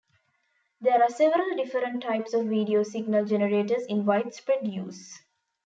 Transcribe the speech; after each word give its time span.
There 0.81 0.99
are 0.99 1.09
several 1.11 1.55
different 1.55 2.01
types 2.01 2.33
of 2.33 2.47
video 2.47 2.81
signal 2.81 3.23
generators 3.23 3.85
in 3.85 4.03
widespread 4.03 4.67
use. 4.67 5.19